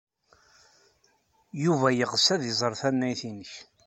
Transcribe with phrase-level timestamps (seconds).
[1.63, 3.53] Yuba yeɣs ad iẓer tannayt-nnek.